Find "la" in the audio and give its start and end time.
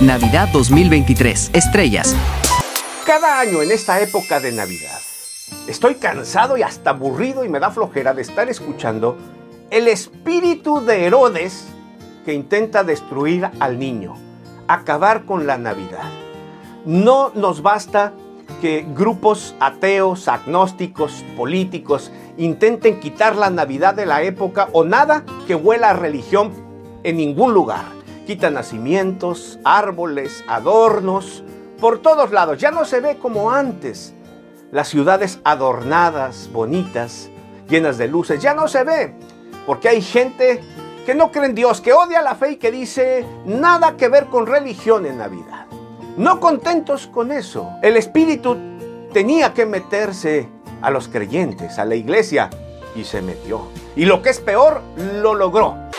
15.46-15.58, 23.36-23.50, 24.06-24.22, 42.22-42.34, 51.84-51.94